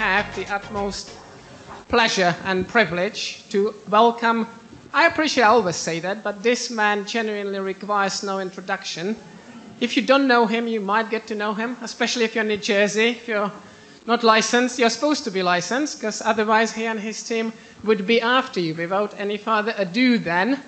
[0.00, 1.10] have the utmost
[1.88, 4.46] pleasure and privilege to welcome.
[4.94, 9.14] I appreciate I always say that, but this man genuinely requires no introduction.
[9.78, 12.48] If you don't know him, you might get to know him, especially if you're in
[12.48, 13.08] New Jersey.
[13.10, 13.52] If you're
[14.06, 17.52] not licensed, you're supposed to be licensed, because otherwise he and his team
[17.84, 18.74] would be after you.
[18.74, 20.62] Without any further ado, then,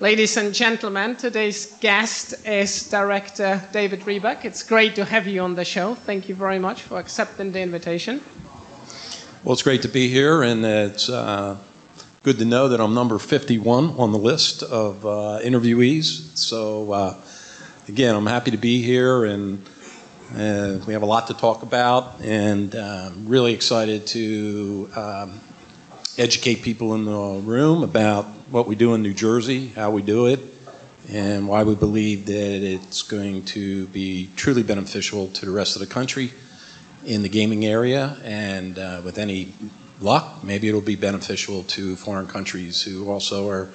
[0.00, 4.44] ladies and gentlemen, today's guest is Director David Rebuck.
[4.44, 5.94] It's great to have you on the show.
[5.94, 8.20] Thank you very much for accepting the invitation.
[9.46, 11.56] Well, it's great to be here, and it's uh,
[12.24, 16.36] good to know that I'm number 51 on the list of uh, interviewees.
[16.36, 17.14] So, uh,
[17.86, 19.64] again, I'm happy to be here, and
[20.34, 25.40] uh, we have a lot to talk about, and I'm really excited to um,
[26.18, 30.26] educate people in the room about what we do in New Jersey, how we do
[30.26, 30.40] it,
[31.08, 35.80] and why we believe that it's going to be truly beneficial to the rest of
[35.80, 36.32] the country
[37.06, 39.54] in the gaming area, and uh, with any
[40.00, 43.68] luck, maybe it'll be beneficial to foreign countries who also are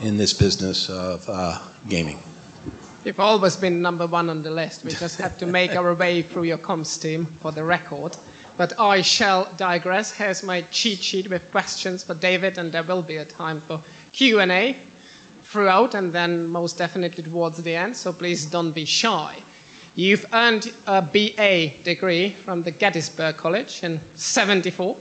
[0.00, 2.18] in this business of uh, gaming.
[3.04, 4.84] You've always been number one on the list.
[4.84, 8.16] We just have to make our way through your comms team for the record.
[8.56, 10.12] But I shall digress.
[10.12, 13.80] Here's my cheat sheet with questions for David, and there will be a time for
[14.12, 14.76] Q&A
[15.44, 17.96] throughout, and then most definitely towards the end.
[17.96, 19.42] So please don't be shy.
[19.98, 24.96] You've earned a BA degree from the Gettysburg College in 74,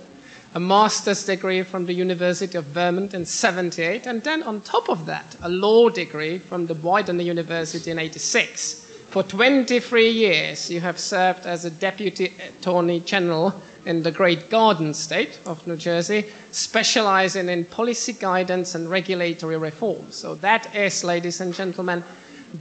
[0.56, 5.06] a master's degree from the University of Vermont in 78, and then on top of
[5.06, 8.89] that, a law degree from the Widener University in 86.
[9.09, 13.54] For 23 years, you have served as a Deputy Attorney General
[13.86, 20.08] in the Great Garden State of New Jersey, specializing in policy guidance and regulatory reform.
[20.09, 22.04] So that is, ladies and gentlemen,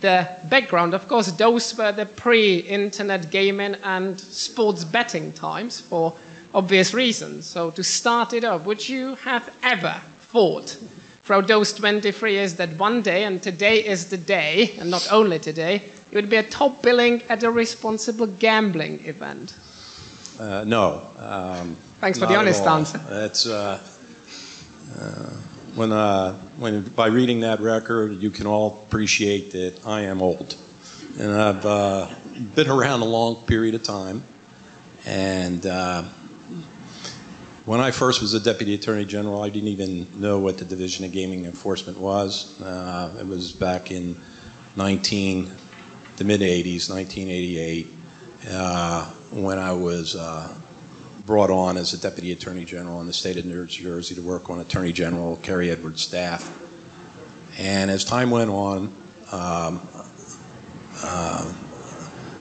[0.01, 0.95] the background.
[0.95, 6.15] Of course, those were the pre internet gaming and sports betting times for
[6.55, 7.47] obvious reasons.
[7.47, 10.77] So, to start it off, would you have ever thought
[11.23, 15.39] throughout those 23 years that one day, and today is the day, and not only
[15.39, 19.55] today, you would be a top billing at a responsible gambling event?
[20.39, 21.03] Uh, no.
[21.19, 23.01] Um, Thanks for the honest answer.
[23.11, 23.47] It's.
[23.47, 23.81] Uh,
[25.01, 25.31] uh,
[25.77, 30.57] when, uh, when by reading that record, you can all appreciate that I am old,
[31.19, 32.09] and I've uh,
[32.55, 34.23] been around a long period of time.
[35.05, 36.05] And uh,
[37.67, 41.05] when I first was a deputy attorney general, I didn't even know what the Division
[41.05, 42.59] of Gaming Enforcement was.
[42.63, 44.19] Uh, it was back in
[44.77, 45.53] 19,
[46.17, 47.87] the mid 80s, 1988,
[48.51, 50.55] uh, when I was uh,
[51.27, 54.49] brought on as a deputy attorney general in the state of New Jersey to work
[54.49, 56.63] on Attorney General Cary Edwards' staff.
[57.59, 58.95] And as time went on,
[59.33, 59.81] um,
[61.03, 61.53] uh,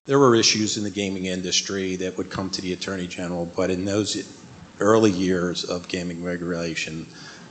[0.06, 3.72] there were issues in the gaming industry that would come to the attorney general, but
[3.72, 4.40] in those
[4.80, 7.08] early years of gaming regulation,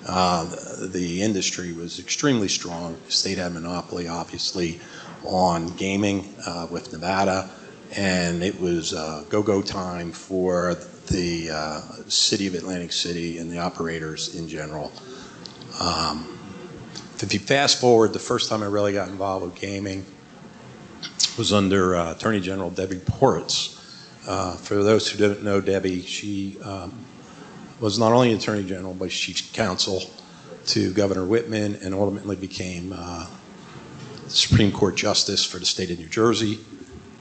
[0.06, 0.44] uh,
[0.80, 2.96] the industry was extremely strong.
[3.06, 4.80] The state had monopoly, obviously,
[5.24, 7.50] on gaming uh, with Nevada,
[7.96, 10.74] and it was uh, go-go time for
[11.08, 14.92] the uh, city of Atlantic City and the operators in general.
[15.80, 16.38] Um,
[17.20, 20.04] if you fast forward, the first time I really got involved with gaming
[21.38, 23.80] was under uh, Attorney General Debbie Poritz.
[24.26, 26.92] Uh, for those who don't know Debbie, she um,
[27.80, 30.02] was not only Attorney General, but she's counsel
[30.66, 33.26] to Governor Whitman and ultimately became uh,
[34.28, 36.58] Supreme Court Justice for the state of New Jersey.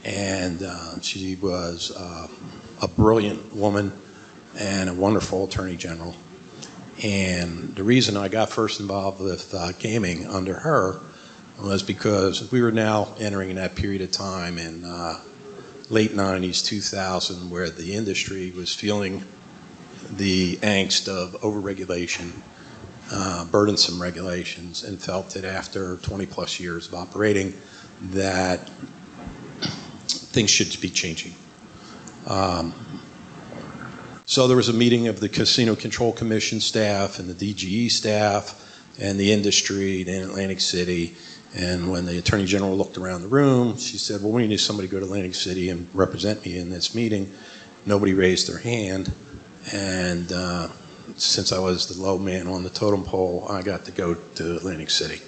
[0.03, 2.27] And uh, she was uh,
[2.81, 3.93] a brilliant woman
[4.57, 6.15] and a wonderful attorney general.
[7.03, 10.99] And the reason I got first involved with uh, gaming under her
[11.61, 15.19] was because we were now entering that period of time in uh,
[15.89, 19.23] late 90s, 2000, where the industry was feeling
[20.09, 22.31] the angst of overregulation,
[23.11, 27.53] uh, burdensome regulations, and felt that after 20 plus years of operating,
[28.01, 28.69] that
[30.33, 31.33] things should be changing.
[32.27, 32.73] Um,
[34.25, 38.59] so there was a meeting of the Casino Control Commission staff and the DGE staff
[38.99, 41.15] and the industry in Atlantic City.
[41.55, 44.87] And when the Attorney General looked around the room, she said, Well, we need somebody
[44.87, 47.31] to go to Atlantic City and represent me in this meeting.
[47.85, 49.11] Nobody raised their hand.
[49.71, 50.69] And uh,
[51.15, 54.55] since I was the low man on the totem pole, I got to go to
[54.55, 55.21] Atlantic City.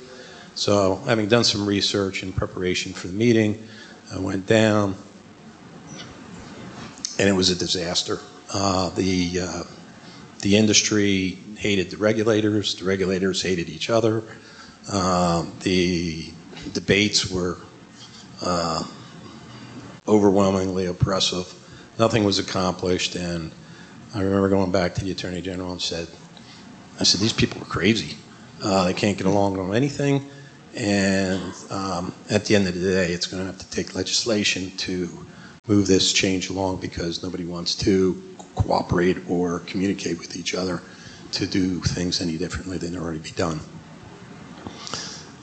[0.56, 3.68] So, having done some research in preparation for the meeting,
[4.14, 4.96] I went down,
[7.20, 8.20] and it was a disaster.
[8.54, 9.64] Uh, the uh,
[10.42, 12.76] the industry hated the regulators.
[12.76, 14.24] The regulators hated each other.
[14.92, 16.32] Um, the
[16.74, 17.58] debates were
[18.42, 18.84] uh,
[20.08, 21.54] overwhelmingly oppressive.
[21.98, 23.52] Nothing was accomplished, and
[24.14, 26.08] I remember going back to the Attorney General and said,
[27.00, 28.18] I said, these people are crazy.
[28.62, 30.30] Uh, they can't get along on anything.
[30.76, 34.72] And um, at the end of the day, it's going to have to take legislation
[34.78, 35.26] to
[35.68, 38.22] move this change along because nobody wants to
[38.56, 40.82] cooperate or communicate with each other
[41.32, 43.60] to do things any differently than already be done.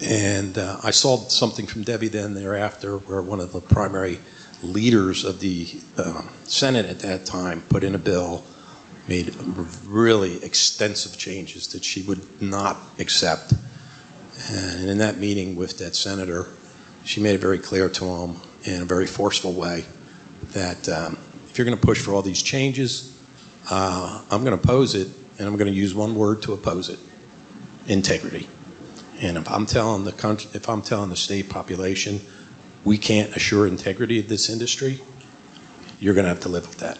[0.04, 4.18] And uh, I saw something from Debbie then thereafter where one of the primary
[4.62, 8.44] leaders of the uh, Senate at that time put in a bill,
[9.08, 9.34] made
[9.84, 13.52] really extensive changes that she would not accept.
[14.50, 16.48] And in that meeting with that senator,
[17.04, 19.84] she made it very clear to him in a very forceful way
[20.52, 21.18] that um,
[21.48, 23.16] if you're going to push for all these changes,
[23.70, 25.08] uh, I'm going to oppose it,
[25.38, 26.98] and I'm going to use one word to oppose it:
[27.86, 28.48] integrity.
[29.20, 32.20] And if I'm telling the country, if I'm telling the state population,
[32.84, 35.00] we can't assure integrity of this industry,
[36.00, 36.98] you're going to have to live with that.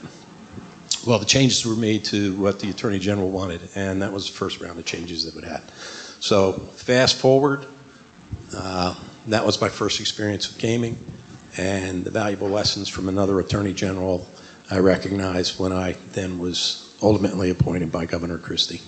[1.05, 4.35] Well, the changes were made to what the Attorney General wanted, and that was the
[4.35, 5.63] first round of changes that we had.
[6.23, 7.67] So, fast forward,
[8.55, 8.95] uh,
[9.27, 10.97] that was my first experience with gaming,
[11.57, 14.25] and the valuable lessons from another Attorney General
[14.71, 18.83] I recognized when I then was ultimately appointed by Governor Christie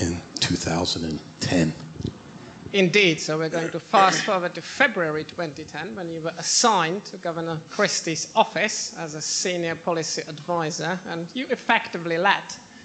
[0.00, 1.74] in 2010.
[2.72, 7.16] Indeed, so we're going to fast forward to February 2010 when you were assigned to
[7.16, 12.44] Governor Christie's office as a senior policy advisor, and you effectively led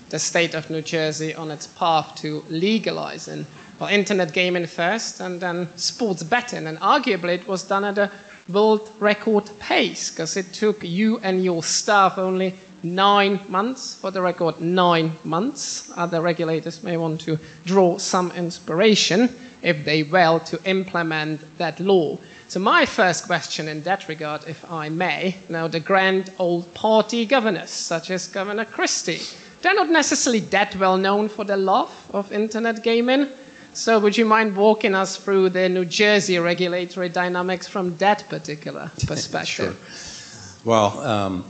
[0.10, 3.46] the state of New Jersey on its path to legalizing
[3.80, 6.68] well, internet gaming first and then sports betting.
[6.68, 8.12] And arguably, it was done at a
[8.50, 14.22] world record pace because it took you and your staff only nine months, for the
[14.22, 15.92] record, nine months.
[15.96, 19.30] Other regulators may want to draw some inspiration
[19.66, 22.18] if they will, to implement that law.
[22.48, 27.26] So, my first question in that regard, if I may, now the grand old party
[27.26, 29.22] governors, such as Governor Christie,
[29.62, 33.28] they're not necessarily that well known for their love of internet gaming.
[33.76, 38.90] So, would you mind walking us through the New Jersey regulatory dynamics from that particular
[39.06, 39.76] perspective?
[39.76, 40.64] sure.
[40.64, 41.46] Well, um,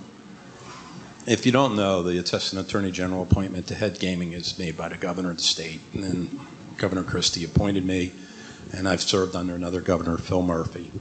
[1.28, 4.90] if you don't know, the Assistant Attorney General appointment to head gaming is made by
[4.90, 6.40] the governor of the state, and then
[6.78, 8.12] Governor Christie appointed me,
[8.74, 10.92] and I've served under another governor, Phil Murphy.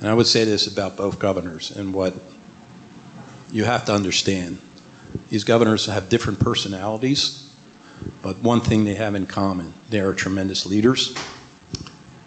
[0.00, 2.14] And I would say this about both governors, and what
[3.52, 4.58] you have to understand
[5.28, 7.49] these governors have different personalities,
[8.22, 11.14] but one thing they have in common they are tremendous leaders.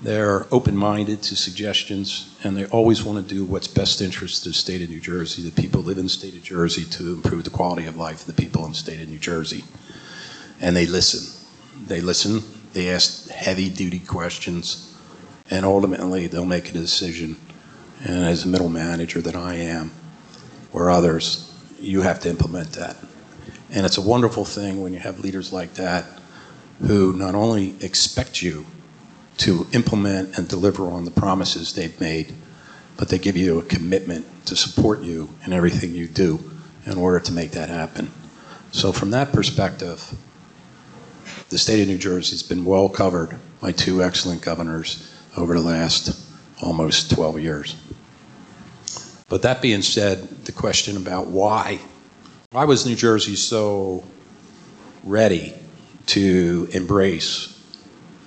[0.01, 4.51] They're open minded to suggestions, and they always want to do what's best interest of
[4.51, 7.45] the state of New Jersey, the people live in the state of Jersey, to improve
[7.45, 9.63] the quality of life of the people in the state of New Jersey.
[10.59, 11.21] And they listen.
[11.87, 12.43] They listen
[12.73, 14.91] they ask heavy duty questions,
[15.49, 17.37] and ultimately they'll make a decision.
[18.03, 19.91] And as a middle manager that I am,
[20.73, 22.97] or others, you have to implement that.
[23.73, 26.05] And it's a wonderful thing when you have leaders like that
[26.81, 28.65] who not only expect you
[29.37, 32.33] to implement and deliver on the promises they've made,
[32.97, 36.51] but they give you a commitment to support you in everything you do
[36.85, 38.11] in order to make that happen.
[38.71, 40.13] So, from that perspective,
[41.49, 45.61] the state of New Jersey has been well covered by two excellent governors over the
[45.61, 46.19] last
[46.61, 47.75] almost 12 years.
[49.29, 51.79] But that being said, the question about why,
[52.53, 54.03] why was New Jersey so
[55.03, 55.55] ready
[56.05, 57.59] to embrace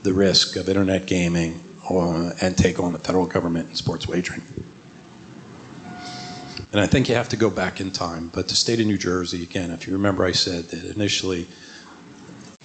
[0.02, 4.42] the risk of internet gaming uh, and take on the federal government in sports wagering?
[6.72, 8.28] And I think you have to go back in time.
[8.34, 11.46] But the state of New Jersey, again, if you remember, I said that initially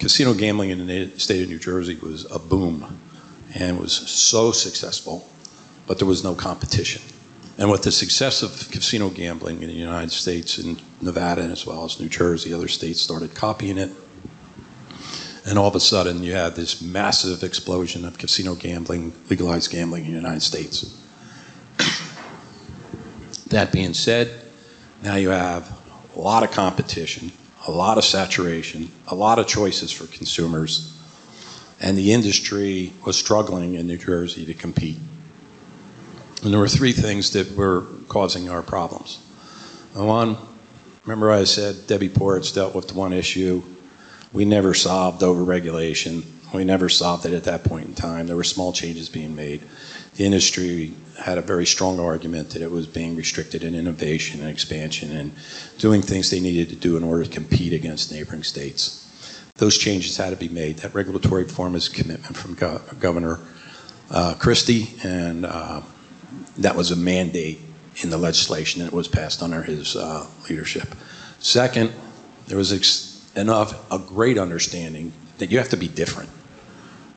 [0.00, 2.98] casino gambling in the state of New Jersey was a boom
[3.54, 5.28] and was so successful,
[5.86, 7.02] but there was no competition.
[7.58, 11.66] And with the success of casino gambling in the United States and Nevada and as
[11.66, 13.90] well as New Jersey, other states started copying it.
[15.44, 20.04] And all of a sudden, you had this massive explosion of casino gambling, legalized gambling
[20.04, 20.96] in the United States.
[23.48, 24.30] that being said,
[25.02, 25.70] now you have
[26.16, 27.32] a lot of competition
[27.66, 30.92] a lot of saturation, a lot of choices for consumers,
[31.80, 34.98] and the industry was struggling in New Jersey to compete.
[36.42, 39.18] And there were three things that were causing our problems.
[39.94, 40.36] One,
[41.04, 43.62] remember I said Debbie Poritz dealt with one issue.
[44.32, 46.24] We never solved overregulation.
[46.52, 48.26] We never solved it at that point in time.
[48.26, 49.62] There were small changes being made.
[50.16, 54.50] The industry had a very strong argument that it was being restricted in innovation and
[54.50, 55.32] expansion and
[55.78, 58.98] doing things they needed to do in order to compete against neighboring states.
[59.56, 60.78] Those changes had to be made.
[60.78, 63.38] That regulatory reform is a commitment from Go- Governor
[64.10, 65.82] uh, Christie, and uh,
[66.58, 67.60] that was a mandate
[68.02, 70.94] in the legislation that was passed under his uh, leadership.
[71.38, 71.92] Second,
[72.46, 76.30] there was ex- enough a great understanding that you have to be different.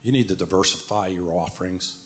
[0.02, 2.02] You need to diversify your offerings.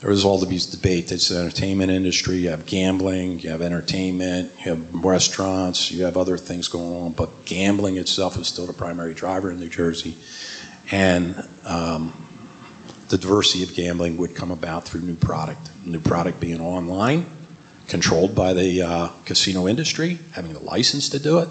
[0.00, 1.10] There was all these debates.
[1.10, 2.36] It's the entertainment industry.
[2.36, 3.40] You have gambling.
[3.40, 4.52] You have entertainment.
[4.58, 5.90] You have restaurants.
[5.90, 7.12] You have other things going on.
[7.12, 10.16] But gambling itself is still the primary driver in New Jersey,
[10.92, 12.27] and um,
[13.08, 15.70] the diversity of gambling would come about through new product.
[15.84, 17.26] New product being online,
[17.86, 21.48] controlled by the uh, casino industry, having the license to do it,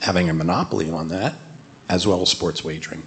[0.00, 1.34] having a monopoly on that,
[1.88, 3.02] as well as sports wagering.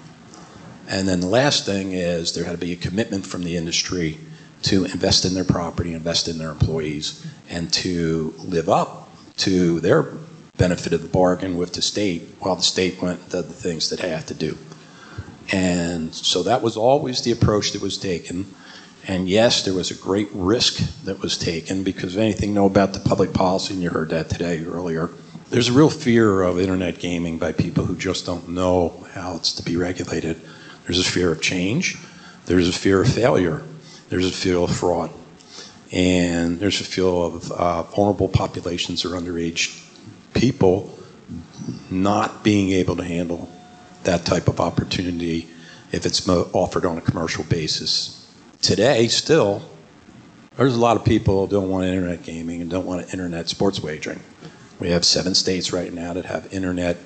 [0.88, 4.18] And then the last thing is there had to be a commitment from the industry
[4.64, 10.08] to invest in their property, invest in their employees, and to live up to their
[10.58, 13.90] benefit of the bargain with the state while the state went and did the things
[13.90, 14.58] that they have to do.
[15.52, 18.54] And so that was always the approach that was taken.
[19.06, 22.94] And yes, there was a great risk that was taken because if anything know about
[22.94, 25.10] the public policy, and you heard that today earlier,
[25.50, 29.54] there's a real fear of internet gaming by people who just don't know how it's
[29.54, 30.42] to be regulated.
[30.86, 31.98] There's a fear of change.
[32.46, 33.62] There's a fear of failure.
[34.10, 35.12] There's a fear of fraud.
[35.92, 39.86] And there's a fear of uh, vulnerable populations or underage
[40.34, 40.98] people
[41.92, 43.50] not being able to handle
[44.04, 45.48] that type of opportunity
[45.92, 48.28] if it's offered on a commercial basis.
[48.62, 49.62] Today, still,
[50.58, 53.82] there's a lot of people who don't want internet gaming and don't want internet sports
[53.82, 54.22] wagering.
[54.80, 56.98] We have seven states right now that have internet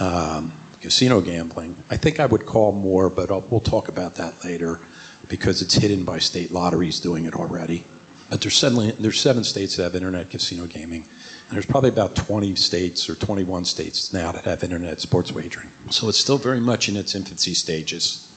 [0.00, 1.76] um, casino gambling.
[1.90, 4.80] I think I would call more, but I'll, we'll talk about that later
[5.28, 7.84] because it's hidden by state lotteries doing it already.
[8.30, 11.08] But there's, suddenly, there's seven states that have internet casino gaming.
[11.50, 15.68] There's probably about 20 states or 21 states now that have internet sports wagering.
[15.90, 18.32] So it's still very much in its infancy stages.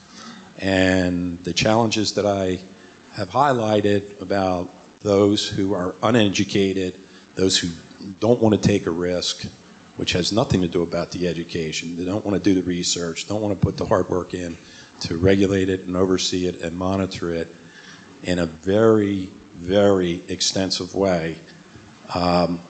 [0.58, 2.60] And the challenges that I
[3.12, 7.00] have highlighted about those who are uneducated,
[7.34, 7.70] those who
[8.20, 9.44] don't want to take a risk,
[9.96, 11.96] which has nothing to do about the education.
[11.96, 14.56] They don't want to do the research, don't want to put the hard work in
[15.00, 17.48] to regulate it and oversee it and monitor it
[18.22, 21.38] in a very, very extensive way.
[22.14, 22.60] Um,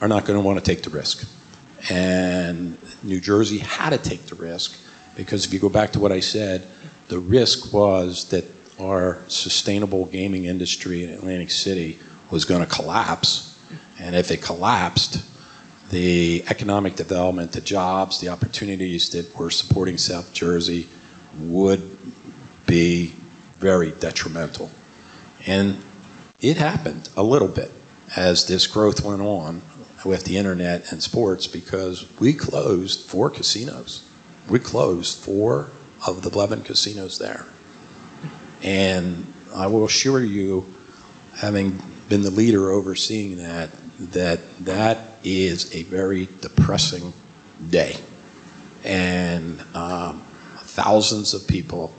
[0.00, 1.28] are not going to want to take the risk.
[1.90, 4.76] And New Jersey had to take the risk
[5.16, 6.66] because if you go back to what I said,
[7.08, 8.44] the risk was that
[8.80, 11.98] our sustainable gaming industry in Atlantic City
[12.30, 13.58] was going to collapse.
[13.98, 15.24] And if it collapsed,
[15.90, 20.88] the economic development, the jobs, the opportunities that were supporting South Jersey
[21.40, 21.96] would
[22.66, 23.14] be
[23.58, 24.70] very detrimental.
[25.46, 25.78] And
[26.40, 27.72] it happened a little bit
[28.16, 29.62] as this growth went on
[30.04, 34.08] with the internet and sports because we closed four casinos.
[34.48, 35.70] We closed four
[36.06, 37.44] of the 11 casinos there.
[38.62, 40.66] And I will assure you,
[41.34, 43.70] having been the leader overseeing that,
[44.12, 47.12] that that is a very depressing
[47.70, 47.96] day.
[48.84, 50.22] And um,
[50.58, 51.92] thousands of people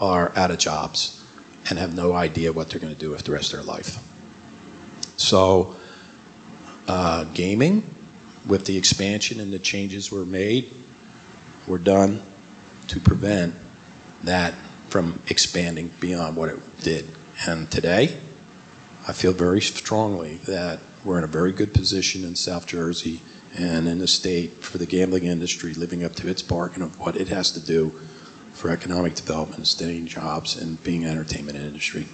[0.00, 1.24] are out of jobs
[1.70, 3.98] and have no idea what they're going to do with the rest of their life.
[5.16, 5.76] So
[6.88, 7.94] uh, gaming,
[8.46, 10.72] with the expansion and the changes were made,
[11.66, 12.22] were done
[12.88, 13.54] to prevent
[14.24, 14.54] that
[14.88, 17.06] from expanding beyond what it did.
[17.46, 18.16] And today,
[19.06, 23.20] I feel very strongly that we're in a very good position in South Jersey
[23.56, 27.16] and in the state for the gambling industry living up to its bargain of what
[27.16, 27.92] it has to do
[28.52, 32.06] for economic development, staying jobs, and being an entertainment industry.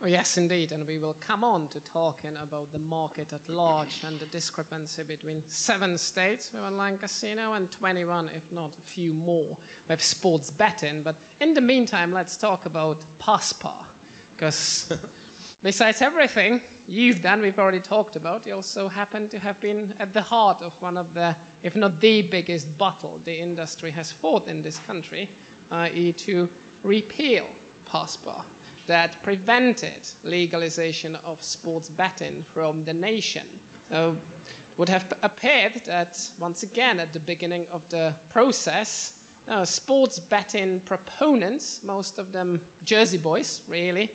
[0.00, 4.02] Oh, yes, indeed, and we will come on to talking about the market at large
[4.02, 9.14] and the discrepancy between seven states with online casino and 21, if not a few
[9.14, 9.56] more,
[9.88, 11.04] with sports betting.
[11.04, 13.86] But in the meantime, let's talk about PASPA,
[14.32, 14.92] because
[15.62, 20.12] besides everything you've done, we've already talked about, you also happen to have been at
[20.12, 24.48] the heart of one of the, if not the biggest battle the industry has fought
[24.48, 25.30] in this country,
[25.70, 26.50] i.e., to
[26.82, 27.48] repeal
[27.86, 28.44] PASPA
[28.86, 33.60] that prevented legalization of sports betting from the nation.
[33.88, 39.64] So it would have appeared that once again at the beginning of the process, uh,
[39.64, 44.10] sports betting proponents, most of them Jersey boys, really,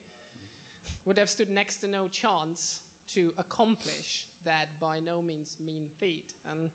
[1.06, 6.34] would have stood next to no chance to accomplish that by no means mean feat.
[6.44, 6.72] And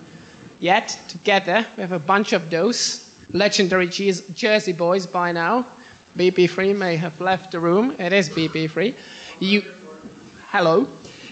[0.60, 5.66] yet, together we have a bunch of those legendary Jersey boys by now,
[6.16, 7.97] BP3 may have left the room.
[7.99, 8.94] It is BP3.
[9.40, 9.62] You,
[10.49, 10.87] hello.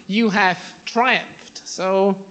[0.08, 1.58] You have triumphed.
[1.58, 2.26] So,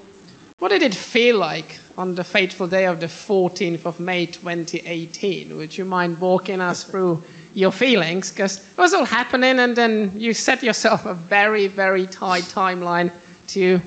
[0.60, 5.56] what did it feel like on the fateful day of the 14th of May 2018?
[5.56, 8.32] Would you mind walking us through your feelings?
[8.32, 13.12] Because it was all happening, and then you set yourself a very, very tight timeline
[13.48, 13.80] to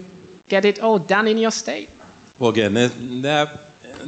[0.48, 1.90] get it all done in your state.
[2.38, 2.92] Well, again, that,
[3.22, 3.60] that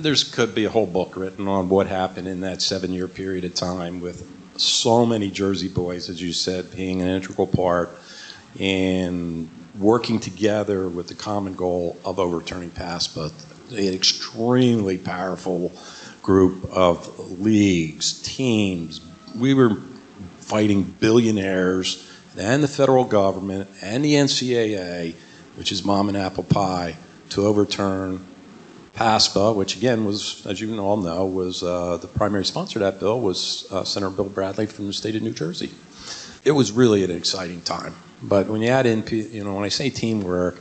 [0.03, 3.55] there's could be a whole book written on what happened in that seven-year period of
[3.55, 4.27] time with
[4.59, 7.91] so many Jersey boys, as you said, being an integral part
[8.59, 13.33] in working together with the common goal of overturning PASPA.
[13.71, 15.73] An extremely powerful
[16.23, 19.01] group of leagues, teams.
[19.35, 19.77] We were
[20.39, 25.15] fighting billionaires and the federal government and the NCAA,
[25.57, 26.97] which is mom and apple pie,
[27.31, 28.25] to overturn
[28.97, 32.99] PASPA, which again was, as you all know, was uh, the primary sponsor of that
[32.99, 35.71] bill was uh, Senator Bill Bradley from the state of New Jersey.
[36.45, 37.95] It was really an exciting time.
[38.23, 40.59] But when you add in, you know, when I say teamwork,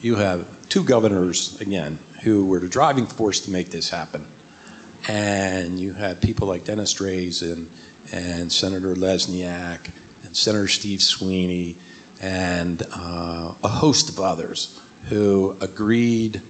[0.00, 4.26] you have two governors again who were the driving force to make this happen,
[5.06, 7.66] and you had people like Dennis Drazin
[8.12, 9.90] and Senator Lesniak
[10.24, 11.76] and Senator Steve Sweeney
[12.22, 16.40] and uh, a host of others who agreed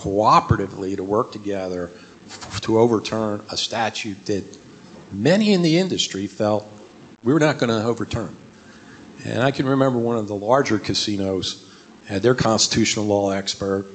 [0.00, 1.90] cooperatively to work together
[2.62, 4.44] to overturn a statute that
[5.12, 6.66] many in the industry felt
[7.22, 8.34] we were not going to overturn.
[9.24, 11.70] And I can remember one of the larger casinos
[12.06, 13.86] had their constitutional law expert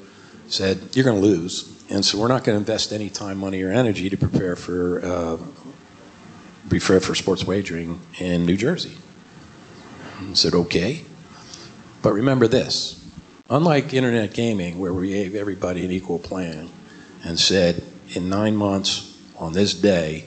[0.48, 3.64] said, "You're going to lose, and so we're not going to invest any time, money,
[3.64, 5.38] or energy to prepare for uh,
[6.70, 8.98] prepare for sports wagering in New Jersey."
[10.34, 11.04] Said, "Okay,
[12.04, 13.04] but remember this:
[13.50, 16.70] unlike internet gaming, where we gave everybody an equal plan
[17.24, 17.84] and said,
[18.16, 20.26] in nine months on this day,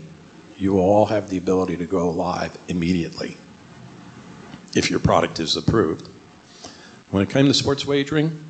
[0.56, 3.36] you will all have the ability to go live immediately."
[4.74, 6.08] if your product is approved.
[7.10, 8.44] When it came to sports wagering,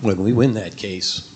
[0.00, 1.34] when we win that case,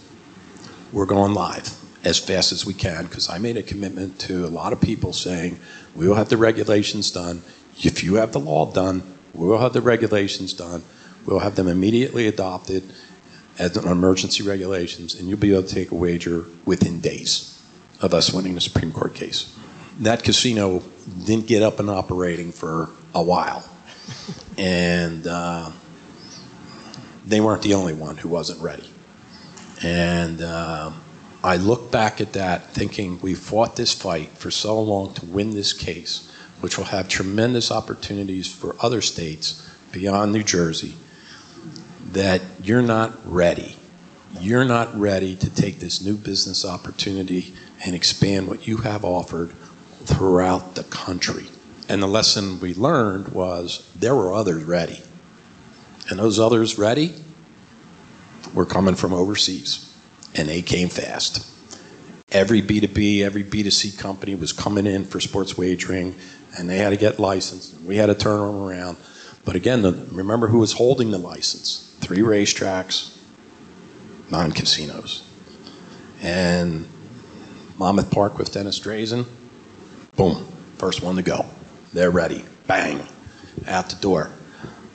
[0.92, 4.48] we're going live as fast as we can because I made a commitment to a
[4.48, 5.58] lot of people saying
[5.94, 7.42] we will have the regulations done.
[7.82, 9.02] If you have the law done,
[9.34, 10.82] we will have the regulations done.
[11.26, 12.92] We'll have them immediately adopted
[13.58, 17.62] as an emergency regulations, and you'll be able to take a wager within days
[18.00, 19.54] of us winning the Supreme Court case.
[20.00, 20.82] That casino
[21.24, 23.68] didn't get up and operating for a while
[24.58, 25.70] and uh,
[27.26, 28.88] they weren't the only one who wasn't ready.
[29.82, 30.92] And uh,
[31.42, 35.50] I look back at that thinking we fought this fight for so long to win
[35.50, 36.30] this case,
[36.60, 40.94] which will have tremendous opportunities for other states beyond New Jersey,
[42.12, 43.76] that you're not ready.
[44.40, 49.52] You're not ready to take this new business opportunity and expand what you have offered
[50.04, 51.46] throughout the country.
[51.88, 55.00] And the lesson we learned was there were others ready.
[56.08, 57.14] And those others ready
[58.54, 59.94] were coming from overseas,
[60.34, 61.48] and they came fast.
[62.30, 66.14] Every B2B, every B2C company was coming in for sports wagering,
[66.58, 67.80] and they had to get licensed.
[67.82, 68.96] We had to turn them around.
[69.44, 71.91] But again, the, remember who was holding the license?
[72.02, 73.16] Three racetracks,
[74.28, 75.22] nine casinos.
[76.20, 76.88] And
[77.78, 79.24] Monmouth Park with Dennis Drazin,
[80.16, 80.46] boom,
[80.78, 81.46] first one to go.
[81.92, 82.44] They're ready.
[82.66, 83.06] Bang,
[83.66, 84.30] out the door.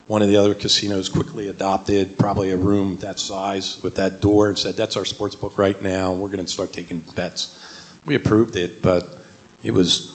[0.06, 4.48] One of the other casinos quickly adopted probably a room that size with that door
[4.48, 6.12] and said, That's our sports book right now.
[6.12, 7.90] We're going to start taking bets.
[8.04, 9.18] We approved it, but
[9.62, 10.14] it was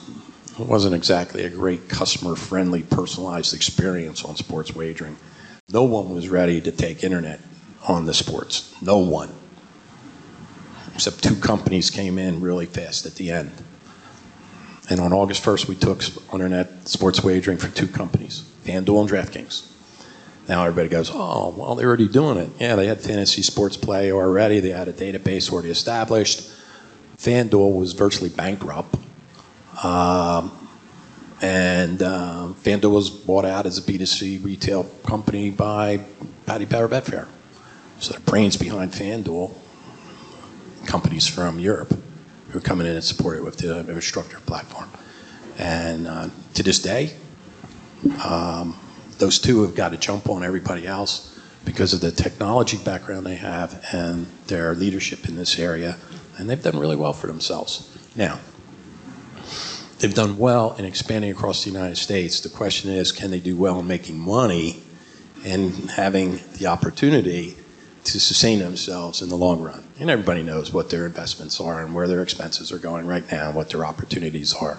[0.58, 5.16] it wasn't exactly a great customer friendly, personalized experience on sports wagering.
[5.70, 7.40] No one was ready to take internet
[7.88, 8.74] on the sports.
[8.82, 9.30] No one.
[10.94, 13.50] Except two companies came in really fast at the end.
[14.90, 19.70] And on August 1st, we took internet sports wagering for two companies, FanDuel and DraftKings.
[20.46, 22.50] Now everybody goes, oh, well, they're already doing it.
[22.60, 24.60] Yeah, they had fantasy sports play already.
[24.60, 26.50] They had a database already established.
[27.16, 28.96] FanDuel was virtually bankrupt.
[29.82, 30.63] Um,
[31.44, 36.02] and uh, FanDuel was bought out as a B2C retail company by
[36.46, 37.28] Paddy Power Betfair.
[38.00, 39.52] So the brains behind FanDuel,
[40.86, 41.94] companies from Europe
[42.48, 44.88] who are coming in and support it with the infrastructure platform.
[45.58, 47.14] And uh, to this day,
[48.24, 48.74] um,
[49.18, 53.36] those two have got to jump on everybody else because of the technology background they
[53.36, 55.98] have and their leadership in this area.
[56.38, 57.94] And they've done really well for themselves.
[58.16, 58.40] Now,
[59.98, 62.40] they've done well in expanding across the United States.
[62.40, 64.82] The question is, can they do well in making money
[65.44, 67.56] and having the opportunity
[68.04, 69.82] to sustain themselves in the long run.
[69.98, 73.46] And everybody knows what their investments are and where their expenses are going right now,
[73.46, 74.78] and what their opportunities are.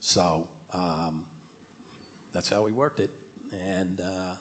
[0.00, 1.30] So um,
[2.32, 3.10] that's how we worked it.
[3.52, 4.38] And, uh,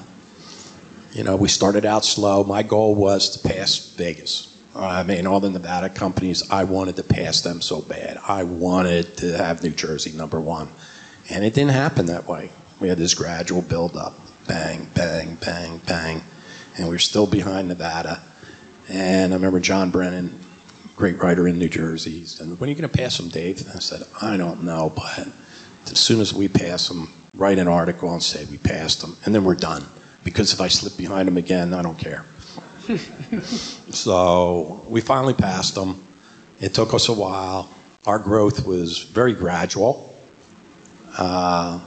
[1.11, 2.43] you know, we started out slow.
[2.43, 4.54] My goal was to pass Vegas.
[4.75, 8.19] I mean, all the Nevada companies, I wanted to pass them so bad.
[8.27, 10.69] I wanted to have New Jersey number one.
[11.29, 12.51] And it didn't happen that way.
[12.79, 16.21] We had this gradual build up bang, bang, bang, bang
[16.77, 18.21] and we're still behind Nevada.
[18.89, 20.39] And I remember John Brennan,
[20.95, 23.61] great writer in New Jersey, he said, When are you going to pass them, Dave?
[23.61, 25.27] And I said, I don't know, but
[25.85, 29.33] as soon as we pass them, write an article and say we passed them, and
[29.33, 29.85] then we're done.
[30.23, 32.25] Because if I slip behind them again, I don't care.
[33.89, 36.03] so we finally passed them.
[36.59, 37.69] It took us a while.
[38.05, 40.15] Our growth was very gradual.
[41.17, 41.79] Uh,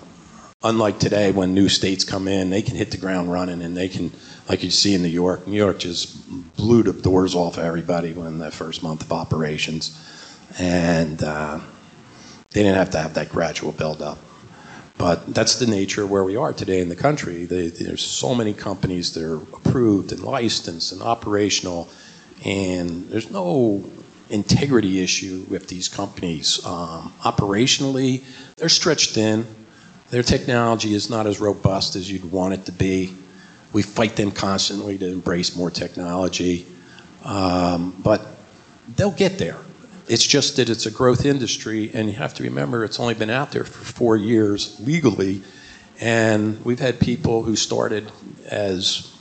[0.63, 3.89] unlike today, when new states come in, they can hit the ground running and they
[3.89, 4.11] can,
[4.49, 6.17] like you see in New York, New York just
[6.57, 10.05] blew the doors off everybody when the first month of operations.
[10.59, 11.61] And uh,
[12.51, 14.19] they didn't have to have that gradual buildup.
[14.99, 17.45] But that's the nature of where we are today in the country.
[17.45, 21.89] They, there's so many companies that are approved and licensed and operational,
[22.45, 23.89] and there's no
[24.29, 26.65] integrity issue with these companies.
[26.67, 28.25] Um, operationally,
[28.57, 29.47] they're stretched thin.
[30.11, 33.15] Their technology is not as robust as you'd want it to be.
[33.73, 36.67] We fight them constantly to embrace more technology,
[37.23, 38.27] um, but
[38.97, 39.59] they'll get there.
[40.09, 43.29] It's just that it's a growth industry, and you have to remember it's only been
[43.29, 45.43] out there for four years legally.
[46.01, 48.11] And we've had people who started
[48.47, 49.15] as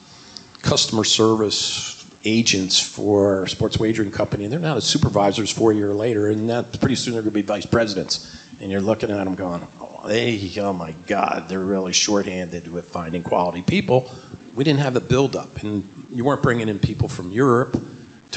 [0.61, 6.49] customer service agents for sports wagering company, and they're now supervisors four years later, and
[6.49, 8.45] that pretty soon they're going to be vice presidents.
[8.61, 13.23] And you're looking at them going, oh, oh my God, they're really shorthanded with finding
[13.23, 14.09] quality people.
[14.55, 17.75] We didn't have the buildup, and you weren't bringing in people from Europe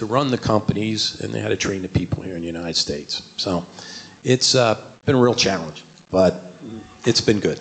[0.01, 2.75] to run the companies, and they had to train the people here in the United
[2.75, 3.31] States.
[3.37, 3.67] So
[4.25, 6.43] it's uh, been a real challenge, but
[7.05, 7.61] it's been good.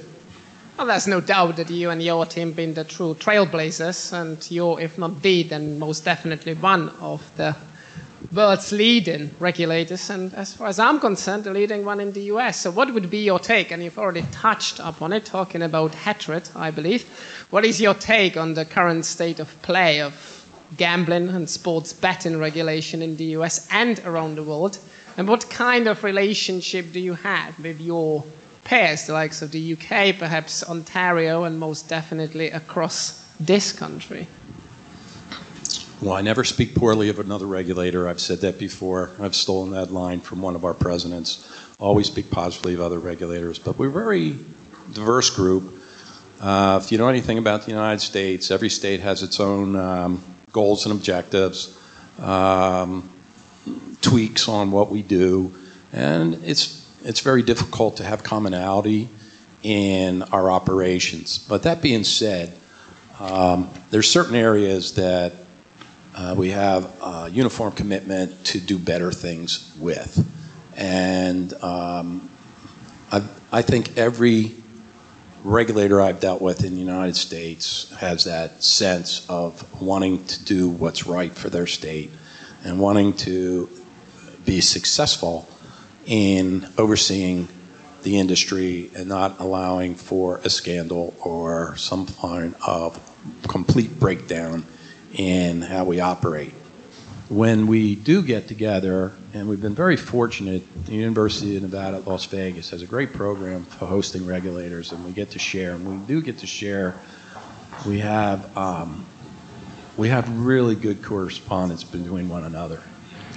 [0.78, 4.80] Well, there's no doubt that you and your team been the true trailblazers, and you're,
[4.80, 7.54] if not the, then most definitely one of the
[8.34, 12.62] world's leading regulators, and as far as I'm concerned, the leading one in the US.
[12.62, 13.72] So, what would be your take?
[13.72, 17.04] And you've already touched upon it, talking about hatred, I believe.
[17.50, 20.39] What is your take on the current state of play of
[20.78, 24.78] gambling and sports betting regulation in the US and around the world?
[25.18, 28.24] And what kind of relationship do you have with your
[28.64, 34.28] peers, the likes of the UK, perhaps Ontario, and most definitely across this country?
[36.02, 38.08] Well, I never speak poorly of another regulator.
[38.08, 39.12] I've said that before.
[39.20, 41.52] I've stolen that line from one of our presidents.
[41.78, 43.60] Always speak positively of other regulators.
[43.60, 44.38] But we're a very
[44.94, 45.74] diverse group.
[46.40, 50.24] Uh, if you know anything about the United States, every state has its own um,
[50.52, 51.78] goals and objectives,
[52.20, 53.10] um,
[54.02, 55.54] tweaks on what we do,
[55.92, 59.10] and it's it's very difficult to have commonality
[59.64, 61.38] in our operations.
[61.38, 62.56] But that being said,
[63.20, 65.34] um, there's certain areas that
[66.16, 70.26] uh, we have a uniform commitment to do better things with,
[70.76, 72.30] and um,
[73.12, 74.56] I, I think every
[75.44, 80.70] regulator I've dealt with in the United States has that sense of wanting to do
[80.70, 82.12] what's right for their state
[82.64, 83.70] and wanting to
[84.46, 85.48] be successful
[86.06, 87.48] in overseeing
[88.04, 93.00] the industry and not allowing for a scandal or some kind of
[93.48, 94.66] complete breakdown
[95.14, 96.54] in how we operate
[97.30, 102.08] when we do get together, and we've been very fortunate, the University of Nevada at
[102.08, 105.74] Las Vegas has a great program for hosting regulators, and we get to share.
[105.74, 106.96] And we do get to share.
[107.86, 109.06] We have um,
[109.96, 112.82] we have really good correspondence between one another.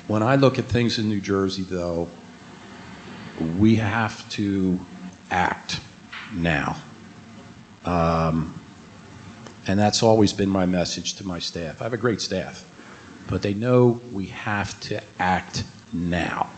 [0.08, 2.08] When I look at things in New Jersey, though,
[3.58, 4.80] we have to
[5.30, 5.80] act
[6.32, 6.76] now.
[7.84, 8.58] Um,
[9.66, 11.80] and that's always been my message to my staff.
[11.82, 12.64] I have a great staff
[13.28, 16.50] but they know we have to act now.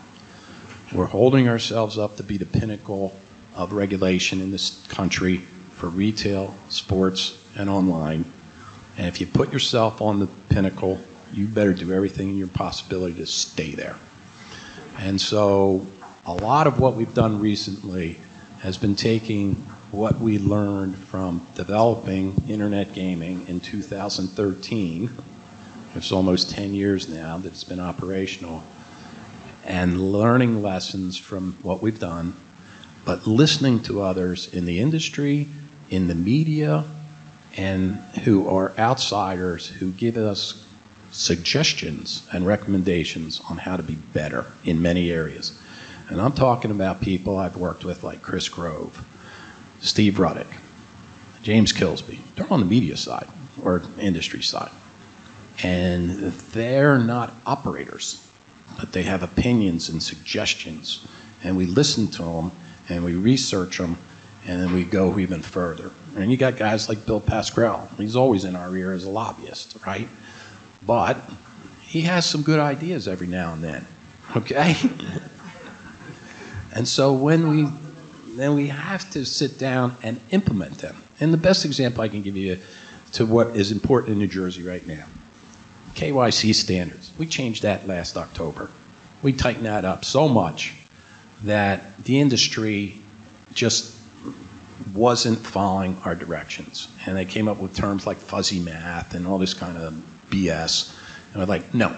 [0.93, 3.15] We're holding ourselves up to be the pinnacle
[3.55, 5.37] of regulation in this country
[5.71, 8.25] for retail, sports, and online.
[8.97, 10.99] And if you put yourself on the pinnacle,
[11.33, 13.97] you better do everything in your possibility to stay there.
[14.97, 15.85] And so,
[16.25, 18.17] a lot of what we've done recently
[18.59, 19.55] has been taking
[19.91, 25.09] what we learned from developing internet gaming in 2013
[25.95, 28.63] it's almost 10 years now that it's been operational.
[29.63, 32.35] And learning lessons from what we've done,
[33.05, 35.47] but listening to others in the industry,
[35.89, 36.83] in the media,
[37.57, 40.65] and who are outsiders who give us
[41.11, 45.57] suggestions and recommendations on how to be better in many areas.
[46.09, 49.03] And I'm talking about people I've worked with like Chris Grove,
[49.79, 50.47] Steve Ruddock,
[51.41, 52.19] James Kilsby.
[52.35, 53.27] They're on the media side
[53.63, 54.71] or industry side
[55.63, 56.09] and
[56.51, 58.25] they're not operators,
[58.77, 61.05] but they have opinions and suggestions,
[61.43, 62.51] and we listen to them
[62.89, 63.97] and we research them,
[64.45, 65.91] and then we go even further.
[66.15, 69.77] And you got guys like Bill Pascrell; he's always in our ear as a lobbyist,
[69.85, 70.07] right?
[70.85, 71.17] But
[71.81, 73.85] he has some good ideas every now and then.
[74.35, 74.75] Okay?
[76.73, 77.69] and so when we
[78.35, 81.01] then we have to sit down and implement them.
[81.19, 82.59] And the best example I can give you
[83.13, 85.05] to what is important in New Jersey right now.
[85.95, 87.11] KYC standards.
[87.17, 88.69] We changed that last October.
[89.23, 90.73] We tightened that up so much
[91.43, 93.01] that the industry
[93.53, 93.95] just
[94.93, 96.89] wasn't following our directions.
[97.05, 99.93] And they came up with terms like fuzzy math and all this kind of
[100.29, 100.93] BS.
[101.33, 101.97] And we're like, no,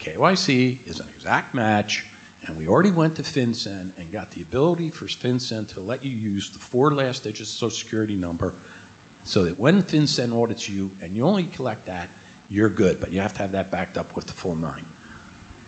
[0.00, 2.06] KYC is an exact match.
[2.42, 6.10] And we already went to FinCEN and got the ability for FinCEN to let you
[6.10, 8.54] use the four last digits of Social Security number
[9.24, 12.08] so that when FinCEN audits you and you only collect that,
[12.48, 13.00] you're good.
[13.00, 14.86] But you have to have that backed up with the full nine.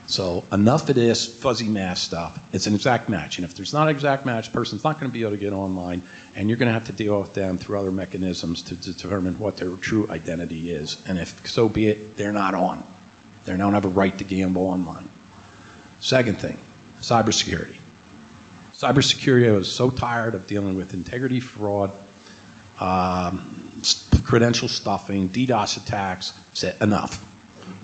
[0.08, 2.38] So enough of this fuzzy math stuff.
[2.54, 3.36] It's an exact match.
[3.36, 5.36] And if there's not an exact match, the person's not going to be able to
[5.36, 6.00] get online,
[6.34, 9.58] and you're going to have to deal with them through other mechanisms to determine what
[9.58, 11.02] their true identity is.
[11.06, 12.82] And if so be it, they're not on.
[13.44, 15.10] They don't have a right to gamble online.
[16.00, 16.56] Second thing,
[17.00, 17.76] cybersecurity.
[18.72, 21.92] Cybersecurity, I was so tired of dealing with integrity fraud,
[22.80, 23.57] um,
[24.28, 26.34] credential stuffing, DDoS attacks.
[26.52, 27.24] Said enough.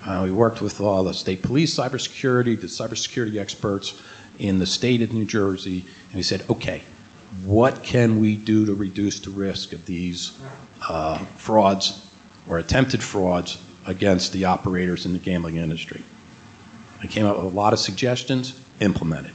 [0.05, 3.99] Uh, we worked with all the state police cybersecurity, the cybersecurity experts
[4.39, 6.83] in the state of New Jersey, and we said, okay,
[7.45, 10.39] what can we do to reduce the risk of these
[10.87, 12.07] uh, frauds
[12.47, 16.03] or attempted frauds against the operators in the gambling industry?
[17.03, 19.33] I came up with a lot of suggestions, implemented.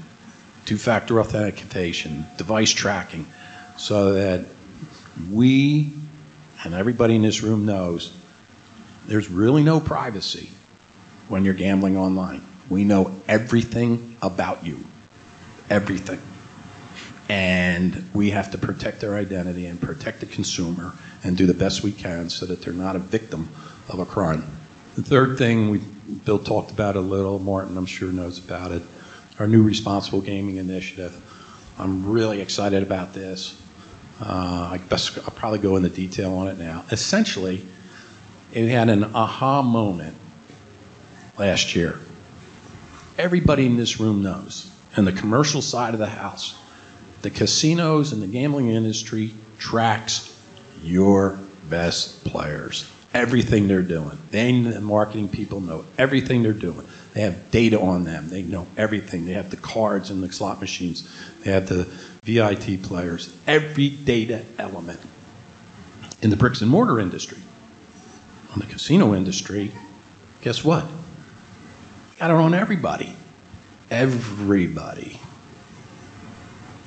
[0.66, 3.26] Two factor authentication, device tracking,
[3.78, 4.46] so that
[5.32, 5.92] we
[6.64, 8.12] and everybody in this room knows
[9.08, 10.52] there's really no privacy
[11.28, 12.44] when you're gambling online.
[12.70, 14.84] We know everything about you,
[15.70, 16.22] everything.
[17.28, 20.94] And we have to protect their identity and protect the consumer
[21.24, 23.50] and do the best we can so that they're not a victim
[23.88, 24.46] of a crime.
[24.96, 25.82] The third thing we
[26.26, 28.82] Bill talked about a little, Martin I'm sure knows about it,
[29.38, 31.16] our new responsible gaming initiative.
[31.78, 33.56] I'm really excited about this.
[34.22, 36.84] Uh, I best, I'll probably go into detail on it now.
[36.92, 37.66] Essentially,
[38.52, 40.16] it had an aha moment
[41.38, 42.00] last year.
[43.18, 46.58] Everybody in this room knows, and the commercial side of the house,
[47.22, 50.36] the casinos and the gambling industry tracks
[50.82, 52.90] your best players.
[53.14, 54.18] Everything they're doing.
[54.30, 56.88] They, the marketing people, know everything they're doing.
[57.14, 58.30] They have data on them.
[58.30, 59.26] They know everything.
[59.26, 61.10] They have the cards and the slot machines.
[61.44, 61.88] They have the
[62.24, 63.36] VIP players.
[63.48, 65.00] Every data element.
[66.22, 67.40] In the bricks and mortar industry,
[68.54, 69.72] on the casino industry,
[70.42, 70.86] guess what?
[72.20, 73.16] Got it on everybody.
[73.90, 75.20] Everybody.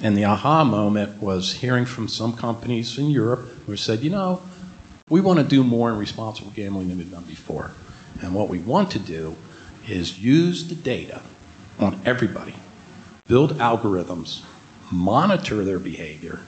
[0.02, 4.42] And the aha moment was hearing from some companies in Europe who said, you know,
[5.12, 7.70] we want to do more in responsible gambling than we've done before.
[8.22, 9.36] And what we want to do
[9.86, 11.20] is use the data
[11.78, 12.54] on everybody,
[13.26, 14.40] build algorithms,
[14.90, 16.40] monitor their behavior,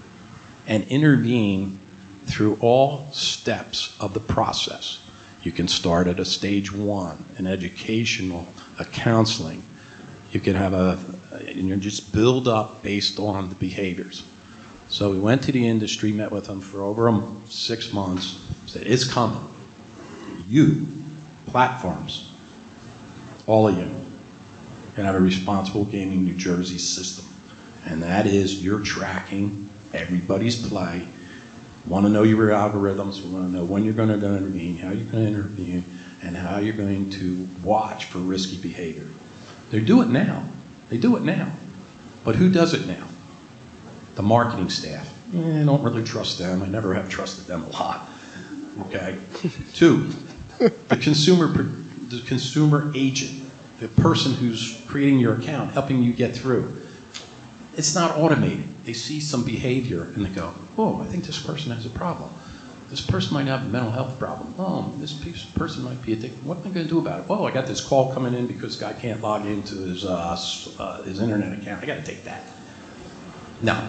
[0.66, 1.78] and intervene
[2.24, 4.98] through all steps of the process.
[5.42, 8.48] You can start at a stage one, an educational,
[8.78, 9.62] a counseling.
[10.32, 10.98] You can have a,
[11.54, 14.22] you know, just build up based on the behaviors.
[14.88, 19.04] So we went to the industry, met with them for over six months, said, it's
[19.04, 19.48] coming.
[20.46, 20.86] You,
[21.46, 22.32] platforms,
[23.46, 23.90] all of you,
[24.94, 27.24] can have a responsible gaming New Jersey system.
[27.86, 31.08] And that is you're tracking everybody's play
[31.86, 33.22] want to know your algorithms.
[33.22, 35.84] We want to know when you're going to intervene, how you're going to intervene,
[36.22, 39.06] and how you're going to watch for risky behavior.
[39.70, 40.48] They do it now.
[40.88, 41.52] They do it now.
[42.24, 43.06] But who does it now?
[44.14, 45.12] The marketing staff.
[45.34, 46.62] Eh, I don't really trust them.
[46.62, 48.08] I never have trusted them a lot.
[48.86, 49.18] Okay.
[49.74, 50.10] Two,
[50.58, 53.50] the consumer, the consumer agent,
[53.80, 56.80] the person who's creating your account, helping you get through
[57.76, 58.64] it's not automated.
[58.84, 62.30] They see some behavior and they go, oh, I think this person has a problem.
[62.90, 64.54] This person might have a mental health problem.
[64.58, 65.14] Oh, this
[65.56, 66.44] person might be addicted.
[66.44, 67.26] What am I going to do about it?
[67.28, 70.38] Oh, I got this call coming in because guy can't log into his, uh,
[70.78, 71.82] uh, his internet account.
[71.82, 72.44] I got to take that.
[73.62, 73.88] No.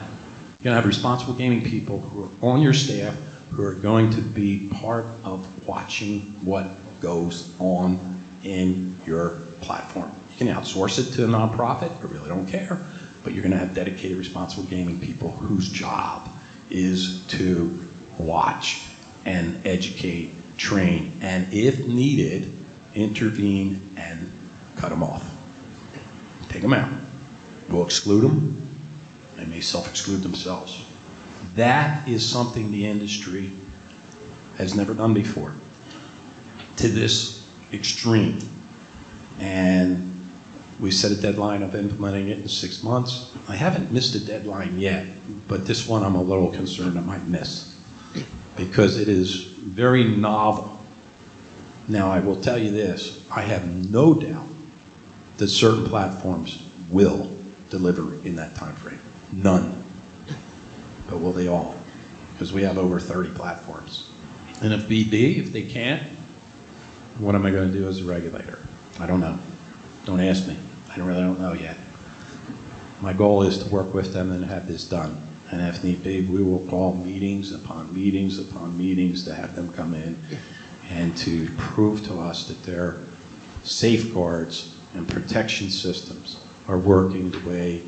[0.66, 3.16] You're going to have responsible gaming people who are on your staff
[3.52, 6.68] who are going to be part of watching what
[7.00, 10.12] goes on in your platform.
[10.32, 11.92] You can outsource it to a nonprofit.
[11.92, 12.80] I really don't care
[13.26, 16.30] but you're going to have dedicated responsible gaming people whose job
[16.70, 17.88] is to
[18.20, 18.84] watch
[19.26, 22.54] and educate, train, and if needed,
[22.94, 24.32] intervene and
[24.76, 25.28] cut them off.
[26.50, 26.92] Take them out.
[27.68, 28.65] We'll exclude them.
[29.38, 30.84] They may self exclude themselves.
[31.56, 33.52] That is something the industry
[34.58, 35.54] has never done before
[36.78, 38.40] to this extreme.
[39.40, 40.12] And
[40.80, 43.34] we set a deadline of implementing it in six months.
[43.48, 45.06] I haven't missed a deadline yet,
[45.48, 47.76] but this one I'm a little concerned I might miss
[48.56, 50.80] because it is very novel.
[51.88, 54.48] Now, I will tell you this I have no doubt
[55.38, 57.32] that certain platforms will
[57.70, 59.00] deliver in that time frame.
[59.32, 59.84] None.
[61.10, 61.76] But will they all?
[62.34, 64.10] Because we have over 30 platforms.
[64.62, 66.04] And if BD, if they can't,
[67.20, 68.60] what am I going to do as a regulator?
[69.00, 69.38] I don't know.
[70.06, 70.58] Don't ask me.
[70.96, 71.78] I really don't know yet.
[73.02, 75.22] My goal is to work with them and have this done.
[75.52, 79.72] And if need be, we will call meetings upon meetings upon meetings to have them
[79.74, 80.18] come in
[80.90, 82.98] and to prove to us that their
[83.64, 87.84] safeguards and protection systems are working the way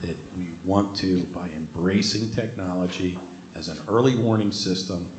[0.00, 3.18] that we want to by embracing technology
[3.54, 5.10] as an early warning system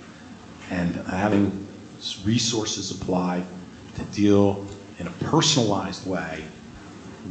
[0.69, 1.67] and having
[2.23, 3.43] resources applied
[3.95, 4.65] to deal
[4.99, 6.43] in a personalized way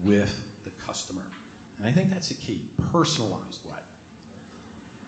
[0.00, 1.32] with the customer.
[1.78, 3.82] And I think that's a key, personalized way.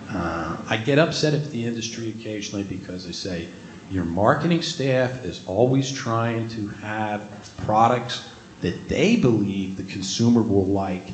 [0.08, 3.48] Uh, I get upset at the industry occasionally because they say,
[3.90, 8.28] your marketing staff is always trying to have products
[8.60, 11.08] that they believe the consumer will like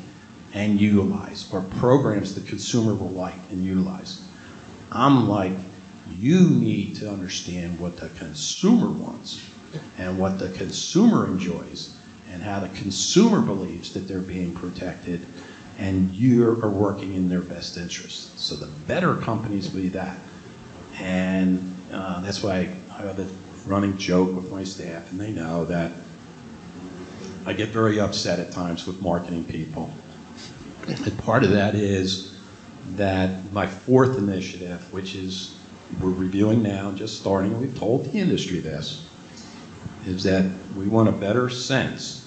[0.57, 4.27] and utilize, or programs the consumer will like and utilize.
[4.91, 5.53] I'm like,
[6.17, 9.39] you need to understand what the consumer wants
[9.99, 11.95] and what the consumer enjoys
[12.31, 15.25] and how the consumer believes that they're being protected
[15.77, 18.39] and you are working in their best interest.
[18.39, 20.17] So the better companies will be that.
[20.99, 23.27] And uh, that's why I have a
[23.67, 25.91] running joke with my staff, and they know that
[27.45, 29.93] I get very upset at times with marketing people.
[30.87, 32.37] And part of that is
[32.95, 35.57] that my fourth initiative, which is
[35.99, 39.05] we're reviewing now, just starting, we've told the industry this,
[40.05, 40.45] is that
[40.75, 42.25] we want a better sense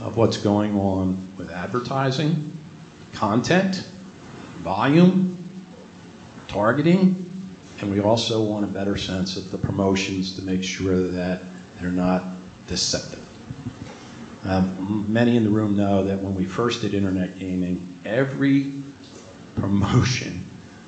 [0.00, 2.56] of what's going on with advertising,
[3.12, 3.76] content,
[4.58, 5.36] volume,
[6.48, 7.22] targeting,
[7.80, 11.42] and we also want a better sense of the promotions to make sure that
[11.80, 12.24] they're not
[12.68, 13.25] deceptive.
[14.46, 18.72] Um, many in the room know that when we first did internet gaming, every
[19.56, 20.44] promotion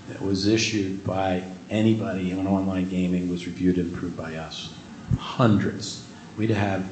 [0.09, 4.73] that was issued by anybody in online gaming was reviewed and approved by us.
[5.19, 6.07] Hundreds.
[6.37, 6.89] We'd have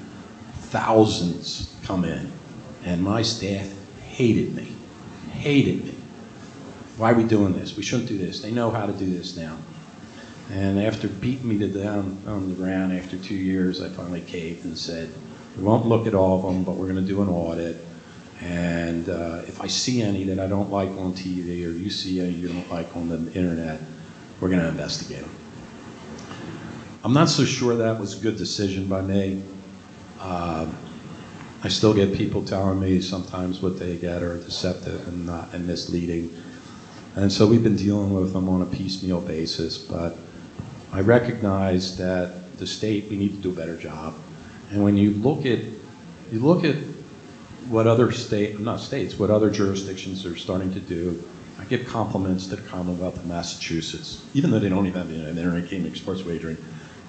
[0.63, 2.33] thousands come in,
[2.85, 3.73] and my staff
[4.09, 4.75] hated me.
[5.31, 5.95] Hated me.
[6.97, 7.77] Why are we doing this?
[7.77, 8.41] We shouldn't do this.
[8.41, 9.57] They know how to do this now.
[10.51, 14.65] And after beating me to down on the ground after two years, I finally caved
[14.65, 15.13] and said,
[15.57, 17.85] we won't look at all of them, but we're going to do an audit.
[18.41, 22.21] And uh, if I see any that I don't like on TV or you see
[22.21, 23.81] any you don't like on the internet,
[24.41, 25.31] we're going to investigate them.
[27.03, 29.43] I'm not so sure that was a good decision by me.
[30.21, 30.67] Uh,
[31.63, 35.67] I still get people telling me sometimes what they get are deceptive and not and
[35.67, 36.35] misleading.
[37.15, 40.17] And so we've been dealing with them on a piecemeal basis, but
[40.93, 44.15] I recognize that the state we need to do a better job.
[44.71, 45.61] And when you look at
[46.33, 46.77] you look at
[47.69, 51.23] what other state not states, what other jurisdictions are starting to do,
[51.59, 55.39] I give compliments to the Commonwealth of Massachusetts, even though they don't even have an
[55.39, 56.57] internet gaming sports wagering.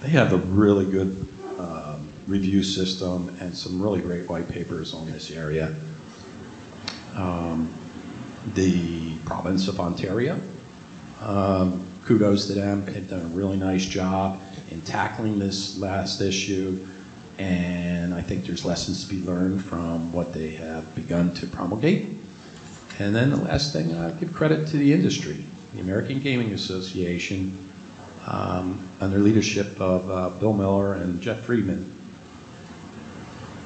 [0.00, 1.26] They have a really good
[1.58, 5.74] um, review system and some really great white papers on this area.
[7.14, 7.72] Um,
[8.54, 10.40] the province of Ontario,
[11.20, 12.84] um, kudos to them.
[12.84, 14.40] They've done a really nice job
[14.70, 16.86] in tackling this last issue.
[17.38, 22.08] And I think there's lessons to be learned from what they have begun to promulgate.
[22.98, 27.70] And then the last thing, I give credit to the industry, the American Gaming Association,
[28.26, 31.94] um, under leadership of uh, Bill Miller and Jeff Friedman.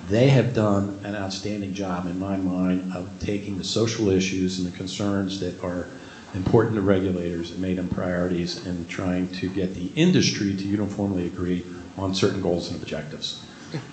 [0.08, 4.70] They have done an outstanding job, in my mind, of taking the social issues and
[4.70, 5.86] the concerns that are
[6.34, 11.26] important to regulators and made them priorities and trying to get the industry to uniformly
[11.26, 11.64] agree
[11.96, 13.42] on certain goals and objectives.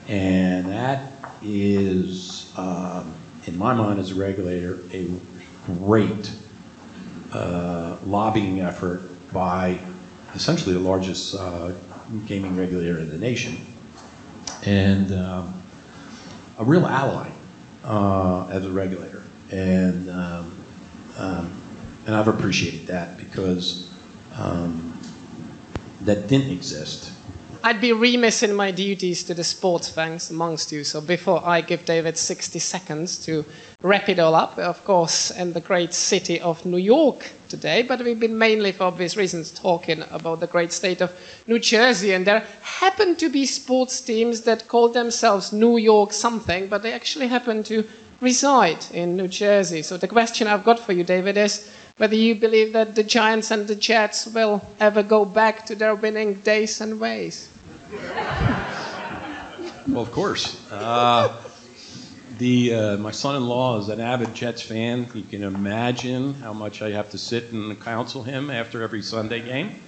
[0.07, 1.11] And that
[1.41, 3.13] is, um,
[3.45, 5.07] in my mind as a regulator, a
[5.65, 6.31] great
[7.31, 9.01] uh, lobbying effort
[9.31, 9.79] by
[10.35, 11.71] essentially the largest uh,
[12.25, 13.65] gaming regulator in the nation.
[14.65, 15.63] And um,
[16.57, 17.29] a real ally
[17.83, 19.23] uh, as a regulator.
[19.51, 20.65] And, um,
[21.17, 21.61] um,
[22.05, 23.91] and I've appreciated that because
[24.35, 24.99] um,
[26.01, 27.13] that didn't exist
[27.61, 30.85] I'd be remiss in my duties to the sports fans amongst you.
[30.85, 33.43] So before I give David 60 seconds to
[33.81, 38.01] wrap it all up, of course, in the great city of New York today, but
[38.01, 41.11] we've been mainly, for obvious reasons, talking about the great state of
[41.47, 42.13] New Jersey.
[42.13, 46.93] And there happen to be sports teams that call themselves New York something, but they
[46.93, 47.83] actually happen to
[48.21, 49.81] reside in New Jersey.
[49.81, 51.69] So the question I've got for you, David, is
[51.99, 55.93] whether you believe that the Giants and the Jets will ever go back to their
[55.93, 57.49] winning days and ways.
[59.87, 60.71] Well, of course.
[60.71, 61.35] Uh,
[62.37, 65.07] the uh, my son-in-law is an avid Jets fan.
[65.15, 69.41] You can imagine how much I have to sit and counsel him after every Sunday
[69.41, 69.81] game.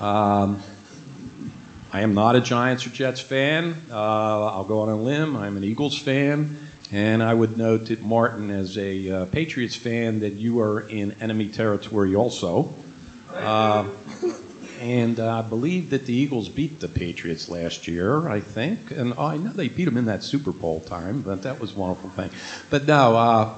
[0.00, 0.62] Um,
[1.92, 3.76] I am not a Giants or Jets fan.
[3.90, 5.36] Uh, I'll go on a limb.
[5.36, 6.56] I'm an Eagles fan.
[6.92, 11.12] And I would note that Martin, as a uh, Patriots fan, that you are in
[11.22, 12.74] enemy territory also.
[13.32, 13.88] Uh,
[14.78, 18.90] and I believe that the Eagles beat the Patriots last year, I think.
[18.90, 21.74] And oh, I know they beat them in that Super Bowl time, but that was
[21.74, 22.30] a wonderful thing.
[22.68, 23.54] But no, uh,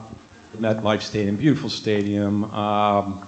[0.58, 2.44] MetLife Stadium, beautiful stadium.
[2.54, 3.26] Um,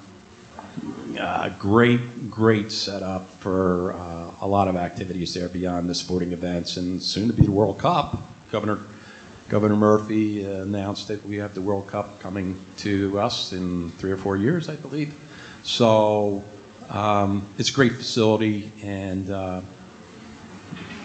[1.18, 6.76] uh, great, great setup for uh, a lot of activities there beyond the sporting events
[6.76, 8.22] and soon to be the World Cup.
[8.52, 8.78] Governor
[9.49, 14.16] Governor Murphy announced that we have the World Cup coming to us in three or
[14.16, 15.14] four years, I believe.
[15.62, 16.42] So
[16.88, 19.61] um, it's a great facility, and uh,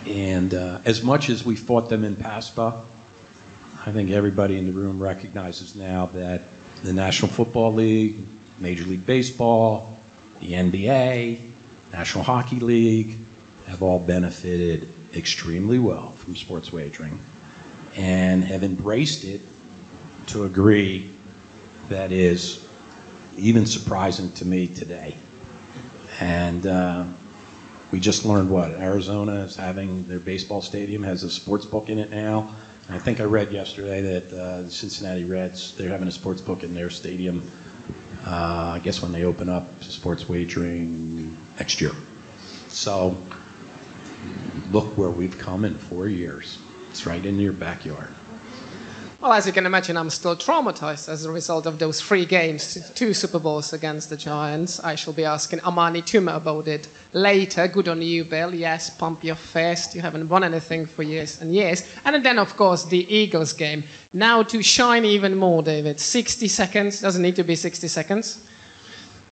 [0.07, 2.83] and uh, as much as we fought them in PASPA,
[3.85, 6.41] I think everybody in the room recognizes now that
[6.81, 8.17] the National Football League,
[8.57, 9.97] Major League Baseball,
[10.39, 11.39] the NBA,
[11.93, 13.17] National Hockey League
[13.67, 17.19] have all benefited extremely well from sports wagering
[17.95, 19.41] and have embraced it
[20.27, 21.09] to a degree
[21.89, 22.65] that is
[23.37, 25.15] even surprising to me today.
[26.19, 27.05] And uh,
[27.91, 31.99] we just learned what Arizona is having their baseball stadium has a sports book in
[31.99, 32.55] it now.
[32.87, 36.41] And I think I read yesterday that uh, the Cincinnati Reds they're having a sports
[36.41, 37.43] book in their stadium.
[38.25, 41.91] Uh, I guess when they open up sports wagering next year.
[42.67, 43.17] So
[44.71, 46.59] look where we've come in four years.
[46.91, 48.09] It's right in your backyard.
[49.21, 52.91] Well, as you can imagine, I'm still traumatized as a result of those three games,
[52.95, 54.81] two Super Bowls against the Giants.
[54.81, 57.65] I shall be asking Amani Toomer about it later.
[57.69, 58.53] Good on you, Bill.
[58.53, 59.95] Yes, pump your fist.
[59.95, 61.87] You haven't won anything for years and years.
[62.03, 63.85] And then, of course, the Eagles game.
[64.11, 65.97] Now to shine even more, David.
[65.97, 66.99] 60 seconds.
[66.99, 68.45] Doesn't need to be 60 seconds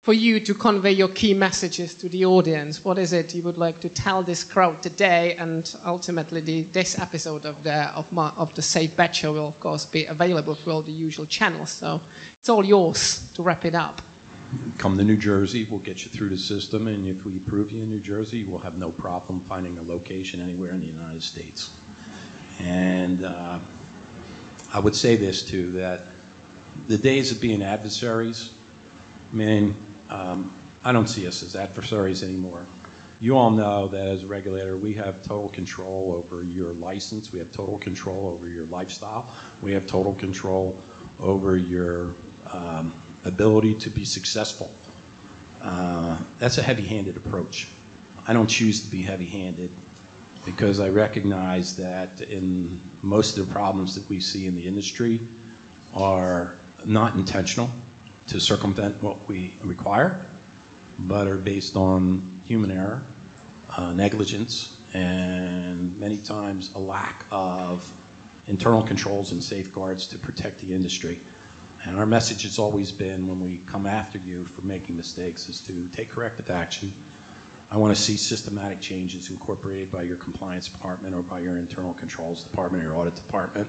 [0.09, 2.83] for you to convey your key messages to the audience.
[2.83, 5.35] What is it you would like to tell this crowd today?
[5.35, 9.61] And ultimately, the, this episode of the of, my, of the Safe Show will, of
[9.61, 11.69] course, be available through all the usual channels.
[11.69, 12.01] So
[12.39, 14.01] it's all yours to wrap it up.
[14.79, 17.83] Come to New Jersey, we'll get you through the system, and if we approve you
[17.83, 21.79] in New Jersey, we'll have no problem finding a location anywhere in the United States.
[22.61, 23.59] And uh,
[24.73, 26.07] I would say this too that
[26.87, 28.55] the days of being adversaries,
[29.31, 29.77] I mean,
[30.09, 30.53] um,
[30.85, 32.67] I don't see us as adversaries anymore.
[33.21, 37.41] You all know that as a regulator, we have total control over your license, we
[37.41, 39.29] have total control over your lifestyle,
[39.61, 40.81] we have total control
[41.19, 42.15] over your
[42.47, 42.95] um,
[43.25, 44.73] ability to be successful.
[45.61, 47.69] Uh, that's a heavy handed approach.
[48.27, 49.73] I don't choose to be heavy handed
[50.47, 55.21] because I recognize that in most of the problems that we see in the industry
[55.93, 56.55] are
[56.85, 57.71] not intentional
[58.29, 60.25] to circumvent what we require,
[60.99, 63.03] but are based on human error,
[63.77, 67.93] uh, negligence, and many times a lack of
[68.47, 71.21] internal controls and safeguards to protect the industry.
[71.85, 75.61] And our message has always been when we come after you for making mistakes is
[75.67, 76.93] to take corrective action.
[77.71, 81.95] I want to see systematic changes incorporated by your compliance department or by your internal
[81.95, 83.69] controls department or your audit department.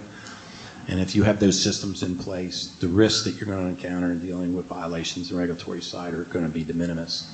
[0.89, 4.11] And if you have those systems in place, the risks that you're going to encounter
[4.11, 7.31] in dealing with violations on the regulatory side are going to be de minimis.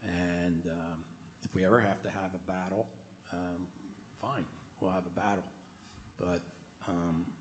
[0.00, 1.04] And um,
[1.42, 2.96] if we ever have to have a battle,
[3.32, 3.66] um,
[4.14, 4.46] fine,
[4.80, 5.50] we'll have a battle.
[6.16, 6.42] But
[6.86, 7.36] um,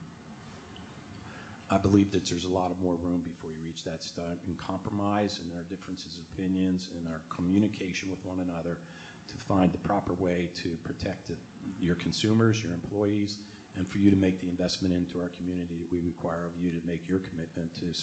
[1.69, 4.57] I believe that there's a lot of more room before you reach that step in
[4.57, 8.81] compromise and our differences of opinions and our communication with one another
[9.27, 11.31] to find the proper way to protect
[11.79, 15.99] your consumers, your employees, and for you to make the investment into our community we
[16.01, 17.93] require of you to make your commitment to,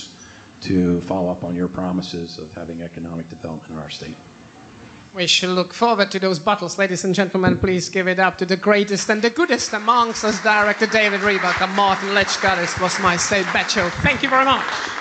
[0.63, 4.17] to follow up on your promises of having economic development in our state.
[5.15, 6.79] We shall look forward to those battles.
[6.79, 10.41] Ladies and gentlemen, please give it up to the greatest and the goodest amongst us,
[10.43, 12.57] Director David Rebuck and Martin Lycka.
[12.57, 13.89] This was my State Show.
[14.03, 15.00] Thank you very much.